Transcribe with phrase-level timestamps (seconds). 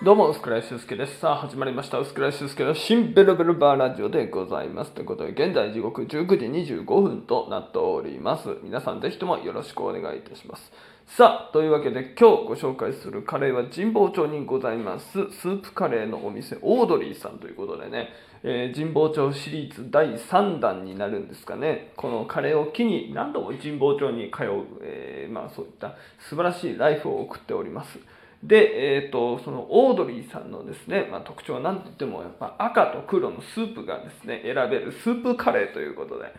[0.00, 1.18] どうも、薄倉修介です。
[1.18, 1.98] さあ、始まりました。
[1.98, 4.92] 薄倉修介の新ベルベルバーラジオでございます。
[4.92, 8.58] ということで、現在時刻19時25分となっております。
[8.62, 10.70] 皆さん、ぜひともよろしくお願いいたします。
[11.08, 18.10] さあ、というわけで、今日ご紹介するカレーは神保町にございます、スープカレーのお店、オードリーさんということでね、
[18.44, 21.90] えー神保町シリーズ第3弾になるんですかね。
[21.96, 27.98] このカレーを機に何度も神保町に通う、えーまあそういった素晴らしいライフを送っております。
[28.42, 36.32] で、えー、とそのオードリーさんのですね、まあ、特徴は何といってもやっぱ赤と黒のスープがですね選べるスープカレーということで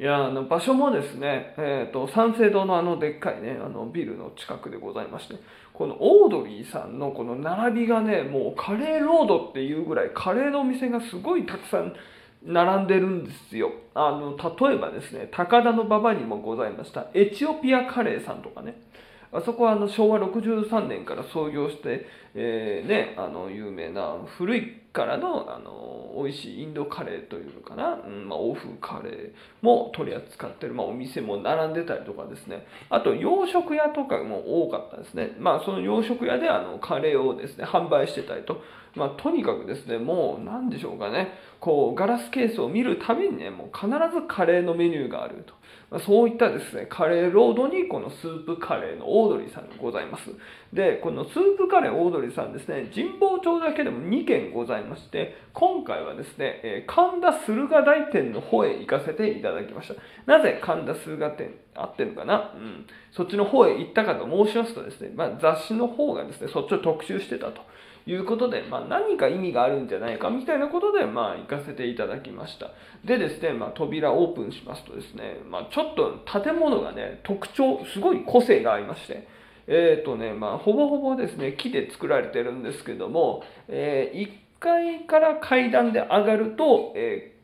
[0.00, 5.36] いやあの場所もですね、えー、と三省堂のあのでっかいねあのビルの近くでございまして
[5.72, 11.94] このオードリーさんのこの並びがねもうカレーロードっていうぐらいカレーのお店がすごいたくさん
[12.44, 13.72] 並んでるんですよ。
[13.94, 18.80] あの例えばですね高田馬場にもございましたエチオピアカレーさんとかね。
[19.32, 29.32] あそこはあの昭和63年から創業して、えーね、あの有名な古いからのあの美味しいインドカレーというのかな、うんまあ、欧風カレー
[29.62, 32.66] も取り扱ってる、まあ、お店も並んでたりとかですね。
[32.90, 38.60] あと洋食屋とかも多かったですね、まあ、その洋食屋であのカレーをですね販売してたりと、
[38.96, 41.28] まあ、とにかくですねもう何でしょうかね。
[41.60, 45.54] こうガラスケースを見るたびにねもう必ずカレーのメニューがあると。
[45.90, 50.24] まそういったですね、カレーロードにこのスープカレーのオードリーさんがございます。
[50.72, 54.87] で、このスープカレーオードリーさんですね、神保町だけでも2軒ございます。
[54.88, 59.94] まして、今回はですね、え神田駿河台店の方へ行かせていただきました。
[60.26, 62.52] なぜ神田駿河店合ってるのかな？
[62.54, 62.86] うん。
[63.12, 67.60] そっちの方へ行ったかと申しますとですね、まあ、雑誌の方がですね、そっちを特集してたと。
[68.06, 72.70] いうことで、まあ、何か意味があるんじゃないかみたいなことで、まあ、行かせていただきました。
[73.04, 79.28] でですね、まあ、扉オープンしますとですね、まあ、ちょっと建物がね、特徴、すごい個性がありまして、
[79.66, 87.38] えっ、とね、まあ、ほぼほぼですね、木で作られてるんですけども、え1 1階から階段で上がると、えー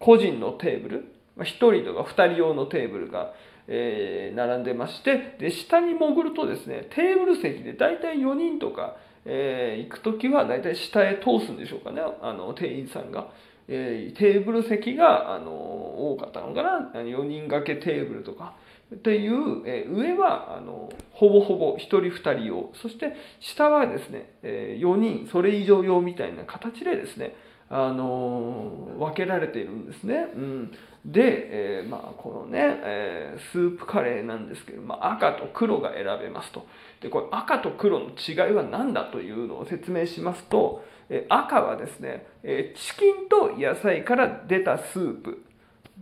[0.00, 1.04] 個人のテーブル、
[1.36, 3.32] まあ、1人とか2人用のテーブルが、
[3.66, 13.30] えー並んでましてで下に潜るとですねテーブル席で大体4人とか、えー行く時は大体下へ通すんでしょうかねあの店員さんが。
[13.70, 18.54] えテーブル席があの多かったのかな4人掛けテーブルとか
[18.94, 27.34] っていう、え上はあのほぼほぼ1人2人用そして下はですね、え4人それ以上用みたいな形でですね
[27.70, 30.26] あの分けられているんですね。
[30.34, 30.72] うん、
[31.04, 36.66] で、えーまあ、このね、えースープカレーなんですけど、まあ、赤と黒が選べますと。
[37.02, 45.44] で、これ赤と黒の違いは何だというのを説明しますと、えー赤はですね、えチキンと野菜から出たスープ。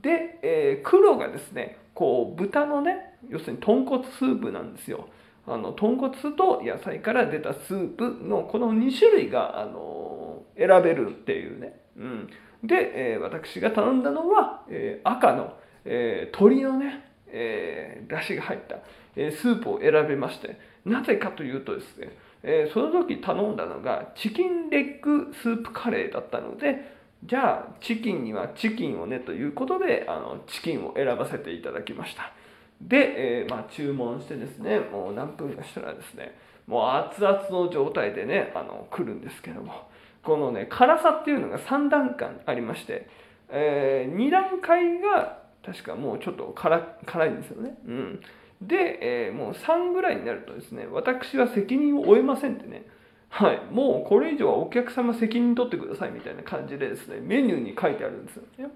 [0.02, 5.08] で、えー黒がですね、こう豚のね、要するに豚骨スープなんですよ。
[5.46, 11.78] あの豚骨と野菜から出たスープのこの2種類が、あの選べるっていうね。
[11.96, 12.28] うん、
[12.64, 18.76] で、えー私が頼んだのは、えー赤の、えー鶏のね、えー、出汁が入った、
[19.16, 22.10] えースープを選べましてなぜかというとですね、
[22.42, 32.32] えーその時頼んだのがチキンレッグスープカレーだったのでじゃあチキンにはチキンをねということであのチキンを選ばせていただきました。
[32.80, 39.88] で、えーまあ、注文してですねもう何分かしたらですねもう熱々の状態でねあの来るんですけども。
[40.26, 43.08] このね辛さっていうのが3段階ありまして、
[43.48, 48.20] え2段階が確かもうちょっと辛辛いんですよね、うん、
[48.60, 48.98] で、
[49.28, 52.86] えーもう3ぐらいになるとですね私は責任を負えませんってね
[53.28, 58.70] はい、もうこれ以上はお客様責任取ってくださいみたいな感じでですねメニューに書いてあるんですよね。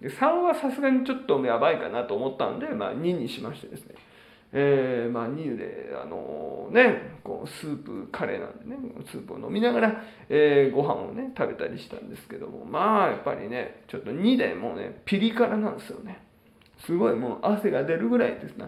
[0.00, 3.94] で3はさすがにちょっとやばいかなと思ったんで、まあ、2にしましてですね。
[4.52, 8.76] えーまあ、2で、あのね、こうスープカレーなんでね
[9.10, 16.22] スープを飲みながら、えーご飯をね食べたりしたんですけどもまあやっぱりねちょっと2でもうねピリ辛なんですよね。
[16.78, 18.66] すごいもう汗が出るぐらいですね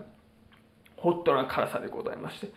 [0.97, 2.49] ホットな辛さでございまして。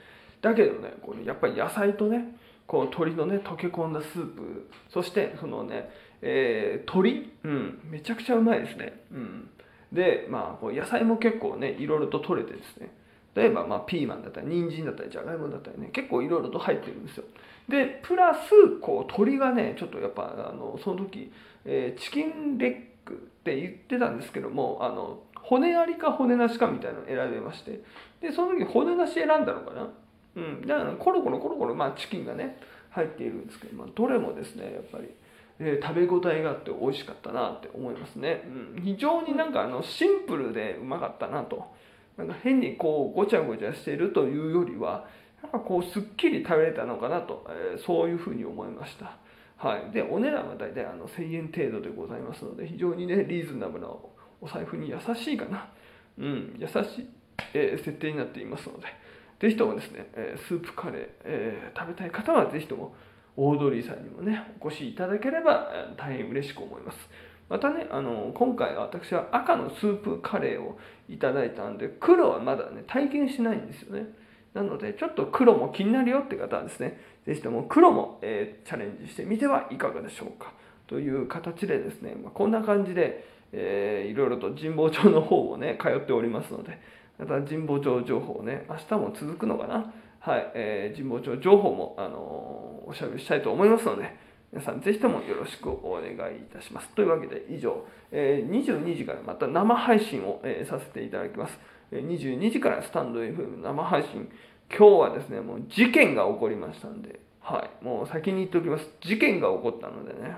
[0.42, 2.36] だけどねこのやっぱり野菜とね
[2.68, 4.70] こう鶏のね溶け込んだスープ。
[4.90, 5.90] そしてそのね、
[6.22, 9.50] えー鶏、うん、めちゃくちゃうまいですね、うん、
[9.92, 12.92] でまあこう野菜も結構ねいろいろと取れてですね。
[13.34, 17.24] 例えばまあピーマンだったり人参だったりじゃがいもだったりね結構いろいろと入ってるんですよ。
[17.70, 21.32] でプラスこう鶏がねちょっとやっぱあのその時、
[21.64, 22.72] えーチキンレッ
[23.06, 27.82] グって言ってたんですけどもあの骨ありか骨なしかみたいなのを選べまして。
[28.22, 29.90] でその時骨なし選んだのかな？
[30.36, 30.68] うん。
[30.68, 32.58] だからコロコロコロコロまあチキンがね
[32.90, 35.10] 入っているんですけど、まあ、どれもですねやっぱり
[35.60, 38.44] えー食べ応えがあって美味しかったなって思いますね、
[38.78, 41.80] うん、非常になんかあのシンプルでうまかったなと。
[42.18, 45.08] なんか変にこうごちゃごちゃしているというよりは
[45.42, 49.18] なんかこうすっきり食べれたのかなと、えー、そういうふうに思いました。
[49.58, 55.70] はい、でお値段は大体あの1000円程度でございますので非常にねリーズナブルなお財布に優しいかな、
[56.18, 57.10] うん、優しい、
[57.54, 58.88] えー、設定になっていますので。
[59.42, 62.94] ぜひともですね、え、スープカレー、え、食べたい方はぜひとも
[63.36, 65.68] オードリーさんにもねお越しいただければ
[65.98, 66.98] 大変嬉しく思います。
[67.50, 70.78] またねあの今回は私は赤のスープカレーを
[71.10, 74.14] いただいたんで黒はまだね体験しないんですよね。
[74.54, 80.54] なのでちょっと黒も気になるよって方はですねぜひとも黒も、えー、チャレンジしてみてはいかがでしょうか。
[80.88, 86.82] という形でですね、まあ、こんな感じで、えー、いろいろと神保町の方をね通っておりますので
[87.22, 94.16] また神保町情報ね明日も続くのかなはい、えー、神保町情報も、あのー、おしゃべりしたいと思いますので
[94.52, 96.90] 皆さんぜひともよろしくお願いいたします。
[96.90, 101.58] というわけで以上、えー、22時からまた生配信を、えー、させていただきます。
[101.94, 104.30] 22時からスタンド FM 生配信。
[104.70, 108.86] 今日はですね、もう事件が起こりましたんで、はい、もう先に言っておきます。
[109.02, 110.38] 事件が起こったのでね、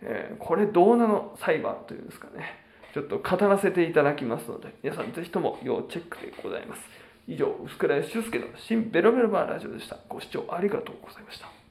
[0.00, 2.44] えー、これどうなの裁判というんですかね、
[2.92, 6.82] ちょっと語らせていただきますので、皆さんぜひとも要チェックでございます。
[7.26, 9.98] 以上、薄倉俊介の新ベロベロバーラジオでした。
[10.08, 11.61] ご視聴ありがとうございました。